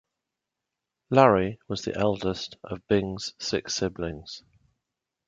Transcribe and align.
Larry 1.11 1.59
was 1.67 1.83
the 1.83 1.95
eldest 1.95 2.57
of 2.63 2.81
Bing's 2.87 3.35
six 3.37 3.75
siblings. 3.75 4.41